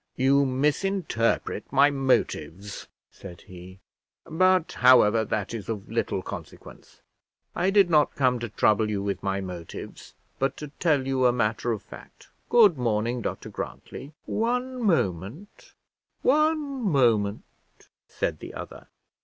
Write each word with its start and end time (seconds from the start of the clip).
"You 0.15 0.47
misinterpret 0.47 1.71
my 1.71 1.91
motives," 1.91 2.87
said 3.11 3.41
he; 3.41 3.81
"but, 4.25 4.71
however, 4.71 5.23
that 5.23 5.53
is 5.53 5.69
of 5.69 5.91
little 5.91 6.23
consequence. 6.23 7.03
I 7.55 7.69
did 7.69 7.87
not 7.91 8.15
come 8.15 8.39
to 8.39 8.49
trouble 8.49 8.89
you 8.89 9.03
with 9.03 9.21
my 9.21 9.41
motives, 9.41 10.15
but 10.39 10.57
to 10.57 10.69
tell 10.79 11.05
you 11.05 11.27
a 11.27 11.31
matter 11.31 11.71
of 11.71 11.83
fact. 11.83 12.29
Good 12.49 12.79
morning, 12.79 13.21
Dr 13.21 13.49
Grantly." 13.49 14.13
"One 14.25 14.81
moment, 14.81 15.75
one 16.23 16.81
moment," 16.83 17.43
said 18.07 18.39
the 18.39 18.55
other. 18.55 18.87